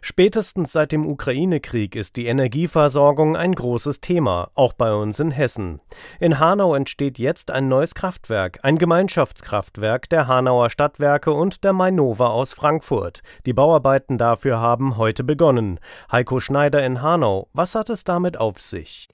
Spätestens 0.00 0.72
seit 0.72 0.92
dem 0.92 1.06
Ukraine-Krieg 1.06 1.96
ist 1.96 2.16
die 2.16 2.26
Energieversorgung 2.26 3.36
ein 3.36 3.54
großes 3.54 4.00
Thema, 4.00 4.50
auch 4.54 4.72
bei 4.72 4.92
uns 4.92 5.20
in 5.20 5.30
Hessen. 5.30 5.80
In 6.20 6.38
Hanau 6.38 6.74
entsteht 6.74 7.18
jetzt 7.18 7.50
ein 7.50 7.68
neues 7.68 7.94
Kraftwerk, 7.94 8.60
ein 8.62 8.78
Gemeinschaftskraftwerk 8.78 10.08
der 10.08 10.26
Hanauer 10.26 10.70
Stadtwerke 10.70 11.32
und 11.32 11.64
der 11.64 11.72
Mainova 11.72 12.28
aus 12.28 12.52
Frankfurt. 12.52 13.22
Die 13.46 13.52
Bauarbeiten 13.52 14.18
dafür 14.18 14.60
haben 14.60 14.96
heute 14.96 15.24
begonnen. 15.24 15.80
Heiko 16.10 16.40
Schneider 16.40 16.84
in 16.84 17.02
Hanau, 17.02 17.48
was 17.52 17.74
hat 17.74 17.90
es 17.90 18.04
damit 18.04 18.38
auf 18.38 18.60
sich? 18.60 19.08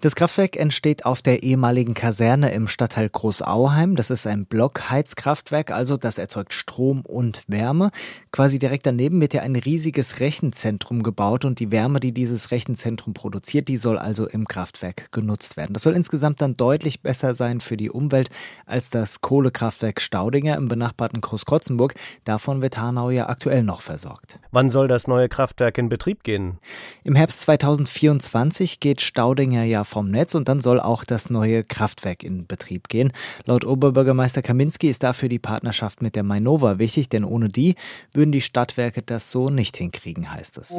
Das 0.00 0.14
Kraftwerk 0.14 0.56
entsteht 0.56 1.04
auf 1.04 1.22
der 1.22 1.42
ehemaligen 1.42 1.94
Kaserne 1.94 2.52
im 2.52 2.68
Stadtteil 2.68 3.08
Großauheim. 3.08 3.96
Das 3.96 4.10
ist 4.10 4.26
ein 4.26 4.46
Blockheizkraftwerk, 4.46 5.70
also 5.70 5.96
das 5.96 6.18
erzeugt 6.18 6.54
Strom 6.54 7.02
und 7.02 7.44
Wärme. 7.48 7.90
Quasi 8.32 8.58
direkt 8.58 8.86
daneben 8.86 9.20
wird 9.20 9.34
ja 9.34 9.42
ein 9.42 9.56
riesiges 9.56 10.17
Rechenzentrum 10.20 11.02
gebaut 11.02 11.44
und 11.44 11.60
die 11.60 11.70
Wärme, 11.70 12.00
die 12.00 12.12
dieses 12.12 12.50
Rechenzentrum 12.50 13.14
produziert, 13.14 13.68
die 13.68 13.76
soll 13.76 13.98
also 13.98 14.26
im 14.26 14.48
Kraftwerk 14.48 15.12
genutzt 15.12 15.56
werden. 15.56 15.74
Das 15.74 15.82
soll 15.82 15.94
insgesamt 15.94 16.40
dann 16.40 16.54
deutlich 16.54 17.02
besser 17.02 17.34
sein 17.34 17.60
für 17.60 17.76
die 17.76 17.90
Umwelt 17.90 18.30
als 18.66 18.90
das 18.90 19.20
Kohlekraftwerk 19.20 20.00
Staudinger 20.00 20.56
im 20.56 20.68
benachbarten 20.68 21.20
Großkrotzenburg. 21.20 21.94
Davon 22.24 22.62
wird 22.62 22.78
Hanau 22.78 23.10
ja 23.10 23.28
aktuell 23.28 23.62
noch 23.62 23.82
versorgt. 23.82 24.38
Wann 24.50 24.70
soll 24.70 24.88
das 24.88 25.06
neue 25.06 25.28
Kraftwerk 25.28 25.76
in 25.78 25.88
Betrieb 25.88 26.24
gehen? 26.24 26.58
Im 27.04 27.14
Herbst 27.14 27.42
2024 27.42 28.80
geht 28.80 29.00
Staudinger 29.00 29.64
ja 29.64 29.84
vom 29.84 30.10
Netz 30.10 30.34
und 30.34 30.48
dann 30.48 30.60
soll 30.60 30.80
auch 30.80 31.04
das 31.04 31.30
neue 31.30 31.64
Kraftwerk 31.64 32.22
in 32.22 32.46
Betrieb 32.46 32.88
gehen. 32.88 33.12
Laut 33.44 33.64
Oberbürgermeister 33.64 34.42
Kaminski 34.42 34.88
ist 34.88 35.02
dafür 35.02 35.28
die 35.28 35.38
Partnerschaft 35.38 36.02
mit 36.02 36.16
der 36.16 36.22
Mainova 36.22 36.78
wichtig, 36.78 37.08
denn 37.08 37.24
ohne 37.24 37.48
die 37.48 37.74
würden 38.12 38.32
die 38.32 38.40
Stadtwerke 38.40 39.02
das 39.02 39.30
so 39.30 39.50
nicht 39.50 39.76
hinkriegen 39.76 39.97
kriegen, 39.98 40.30
heißt 40.30 40.58
es. 40.58 40.74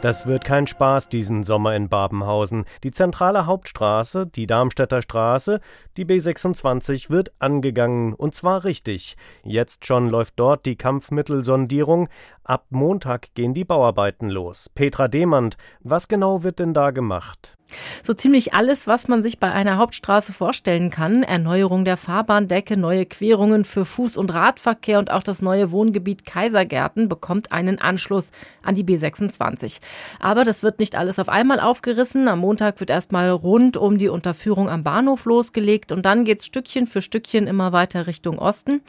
Das 0.00 0.26
wird 0.26 0.44
kein 0.44 0.68
Spaß 0.68 1.08
diesen 1.08 1.42
Sommer 1.42 1.74
in 1.74 1.88
Babenhausen. 1.88 2.66
Die 2.84 2.92
zentrale 2.92 3.46
Hauptstraße, 3.46 4.28
die 4.28 4.46
Darmstädter 4.46 5.02
Straße, 5.02 5.60
die 5.96 6.04
B26 6.04 7.10
wird 7.10 7.32
angegangen 7.40 8.14
und 8.14 8.32
zwar 8.32 8.62
richtig. 8.62 9.16
Jetzt 9.42 9.86
schon 9.86 10.08
läuft 10.08 10.34
dort 10.36 10.66
die 10.66 10.76
Kampfmittelsondierung. 10.76 12.08
Ab 12.48 12.64
Montag 12.70 13.34
gehen 13.34 13.52
die 13.52 13.66
Bauarbeiten 13.66 14.30
los. 14.30 14.70
Petra 14.74 15.06
Demand, 15.06 15.58
was 15.80 16.08
genau 16.08 16.44
wird 16.44 16.60
denn 16.60 16.72
da 16.72 16.92
gemacht? 16.92 17.58
So 18.02 18.14
ziemlich 18.14 18.54
alles, 18.54 18.86
was 18.86 19.08
man 19.08 19.22
sich 19.22 19.38
bei 19.38 19.52
einer 19.52 19.76
Hauptstraße 19.76 20.32
vorstellen 20.32 20.90
kann. 20.90 21.22
Erneuerung 21.22 21.84
der 21.84 21.98
Fahrbahndecke, 21.98 22.78
neue 22.78 23.04
Querungen 23.04 23.64
für 23.64 23.82
Fuß- 23.82 24.16
und 24.16 24.32
Radverkehr 24.32 24.98
und 24.98 25.10
auch 25.10 25.22
das 25.22 25.42
neue 25.42 25.70
Wohngebiet 25.70 26.24
Kaisergärten 26.24 27.08
bekommt 27.08 27.52
einen 27.52 27.78
Anschluss 27.78 28.30
an 28.62 28.74
die 28.74 28.84
B26. 28.84 29.80
Aber 30.18 30.44
das 30.44 30.62
wird 30.62 30.78
nicht 30.78 30.96
alles 30.96 31.18
auf 31.18 31.28
einmal 31.28 31.60
aufgerissen. 31.60 32.28
Am 32.28 32.38
Montag 32.38 32.80
wird 32.80 32.88
erstmal 32.88 33.28
rund 33.30 33.76
um 33.76 33.98
die 33.98 34.08
Unterführung 34.08 34.70
am 34.70 34.82
Bahnhof 34.82 35.26
losgelegt 35.26 35.92
und 35.92 36.06
dann 36.06 36.24
geht's 36.24 36.46
Stückchen 36.46 36.86
für 36.86 37.02
Stückchen 37.02 37.46
immer 37.46 37.72
weiter 37.72 38.06
Richtung 38.06 38.38
Osten. 38.38 38.80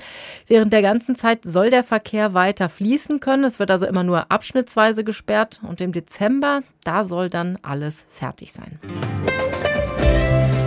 Während 0.47 0.71
der 0.71 0.81
ganzen 0.81 1.15
Zeit 1.15 1.43
soll 1.43 1.69
der 1.69 1.83
Verkehr 1.83 2.33
weiter 2.33 2.69
fließen 2.69 3.19
können. 3.19 3.43
Es 3.49 3.57
wird 3.57 3.71
also 3.71 3.87
immer 3.87 4.03
nur 4.03 4.31
abschnittsweise 4.31 5.03
gesperrt 5.03 5.59
und 5.67 5.81
im 5.81 5.91
Dezember, 5.91 6.61
da 6.83 7.03
soll 7.03 7.31
dann 7.31 7.57
alles 7.63 8.05
fertig 8.11 8.51
sein 8.51 8.59
sein. 8.59 8.79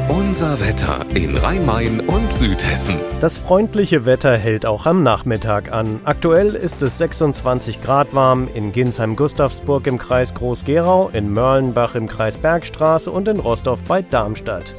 Unser 0.09 0.61
Wetter 0.61 1.05
in 1.15 1.37
Rhein-Main 1.37 2.01
und 2.01 2.33
Südhessen. 2.33 2.97
Das 3.21 3.39
freundliche 3.39 4.07
Wetter 4.07 4.37
hält 4.37 4.65
auch 4.65 4.87
am 4.87 5.03
Nachmittag 5.03 5.71
an. 5.71 6.01
Aktuell 6.05 6.55
ist 6.55 6.83
es 6.83 6.99
26 6.99 7.83
Grad 7.83 8.15
warm 8.15 8.49
in 8.53 8.73
Ginsheim-Gustavsburg 8.73 9.87
im 9.87 9.99
Kreis 9.99 10.35
Groß-Gerau, 10.35 11.11
in 11.13 11.33
Mörlenbach 11.33 11.95
im 11.95 12.09
Kreis 12.09 12.39
Bergstraße 12.39 13.11
und 13.11 13.29
in 13.29 13.41
Rostorf 13.41 13.83
bei 13.85 14.03
Darmstadt. 14.03 14.75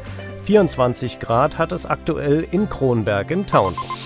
24 0.46 1.19
Grad 1.19 1.58
hat 1.58 1.72
es 1.72 1.86
aktuell 1.86 2.46
in 2.52 2.68
Kronberg 2.68 3.31
im 3.31 3.46
Taunus. 3.46 4.03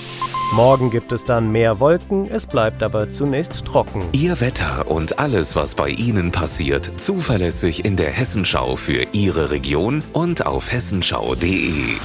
Morgen 0.53 0.89
gibt 0.89 1.11
es 1.11 1.25
dann 1.25 1.51
mehr 1.51 1.79
Wolken, 1.79 2.31
es 2.31 2.47
bleibt 2.47 2.81
aber 2.81 3.09
zunächst 3.09 3.65
trocken. 3.65 4.01
Ihr 4.13 4.39
Wetter 4.39 4.89
und 4.89 5.19
alles, 5.19 5.55
was 5.55 5.75
bei 5.75 5.89
Ihnen 5.89 6.31
passiert, 6.31 6.89
zuverlässig 6.95 7.83
in 7.83 7.97
der 7.97 8.11
Hessenschau 8.11 8.77
für 8.77 9.05
Ihre 9.11 9.51
Region 9.51 10.03
und 10.13 10.45
auf 10.45 10.71
hessenschau.de. 10.71 11.97